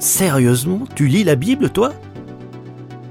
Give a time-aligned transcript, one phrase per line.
[0.00, 1.92] Sérieusement, tu lis la Bible, toi?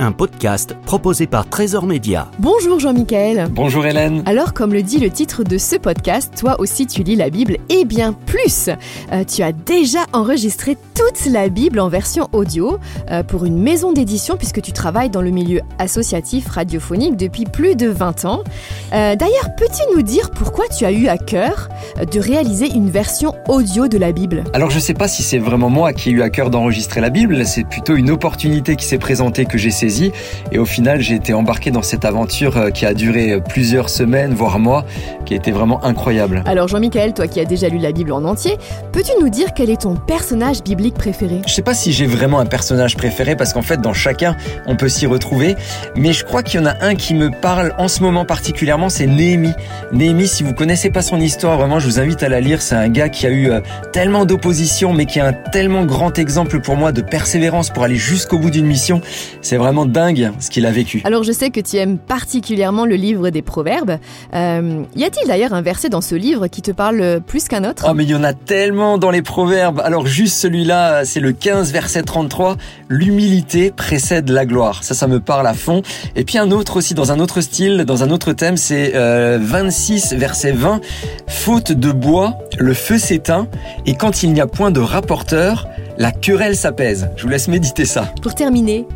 [0.00, 2.30] Un podcast proposé par Trésor Média.
[2.38, 3.48] Bonjour Jean-Michel.
[3.50, 4.22] Bonjour Hélène.
[4.26, 7.56] Alors, comme le dit le titre de ce podcast, toi aussi tu lis la Bible
[7.68, 8.70] et bien plus.
[9.12, 12.78] Euh, tu as déjà enregistré toute la Bible en version audio
[13.10, 17.74] euh, pour une maison d'édition puisque tu travailles dans le milieu associatif radiophonique depuis plus
[17.74, 18.44] de 20 ans.
[18.92, 21.68] Euh, D'ailleurs, peux-tu nous dire pourquoi tu as eu à cœur
[22.00, 24.44] de réaliser une version audio de la Bible?
[24.52, 27.10] Alors je sais pas si c'est vraiment moi qui ai eu à cœur d'enregistrer la
[27.10, 30.12] Bible, c'est plutôt une opportunité qui s'est présentée que j'ai saisie
[30.52, 34.34] et au final j'ai été embarqué dans cette aventure euh, qui a duré plusieurs semaines,
[34.34, 34.84] voire mois,
[35.24, 36.42] qui a été vraiment incroyable.
[36.46, 38.58] Alors Jean-Michel, toi qui as déjà lu la Bible en entier,
[38.92, 41.40] peux-tu nous dire quel est ton personnage biblique préféré?
[41.46, 44.76] Je sais pas si j'ai vraiment un personnage préféré parce qu'en fait dans chacun on
[44.76, 45.56] peut s'y retrouver,
[45.96, 48.88] mais je crois qu'il y en a un qui me parle en ce moment particulièrement,
[48.88, 49.54] c'est Néhémie.
[49.92, 52.74] Néhémie, si vous connaissez pas son histoire, vraiment je vous invite à la lire, c'est
[52.74, 53.60] un gars qui a eu euh,
[53.92, 57.96] tellement d'opposition mais qui est un tellement grand exemple pour moi de persévérance pour aller
[57.96, 59.00] jusqu'au bout d'une mission.
[59.40, 61.02] C'est vraiment dingue ce qu'il a vécu.
[61.04, 63.98] Alors je sais que tu aimes particulièrement le livre des Proverbes.
[64.34, 67.86] Euh, y a-t-il d'ailleurs un verset dans ce livre qui te parle plus qu'un autre?
[67.88, 69.80] Oh mais il y en a tellement dans les proverbes.
[69.84, 72.56] Alors juste celui-là, c'est le 15 verset 33.
[72.88, 74.84] L'humilité précède la gloire.
[74.84, 75.82] Ça, ça me parle à fond.
[76.16, 79.38] Et puis un autre aussi dans un autre style, dans un autre thème, c'est euh,
[79.40, 80.80] 26 verset 20.
[81.26, 83.46] Faute de bois, le feu s'éteint
[83.86, 85.68] et quand il n'y a point de rapporteur,
[85.98, 87.10] la querelle s'apaise.
[87.16, 88.12] Je vous laisse méditer ça.
[88.22, 88.86] Pour terminer,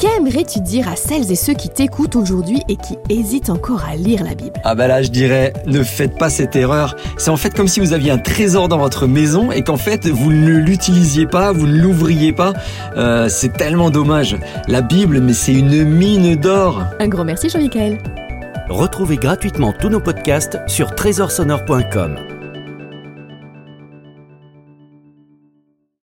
[0.00, 4.24] qu'aimerais-tu dire à celles et ceux qui t'écoutent aujourd'hui et qui hésitent encore à lire
[4.24, 4.58] la Bible?
[4.64, 6.96] Ah bah là je dirais ne faites pas cette erreur.
[7.18, 10.06] C'est en fait comme si vous aviez un trésor dans votre maison et qu'en fait
[10.06, 12.54] vous ne l'utilisiez pas, vous ne l'ouvriez pas.
[12.96, 14.36] Euh, c'est tellement dommage.
[14.66, 16.82] La Bible mais c'est une mine d'or.
[16.98, 17.98] Un grand merci Jean-Michel.
[18.70, 22.39] Retrouvez gratuitement tous nos podcasts sur trésorsonore.com.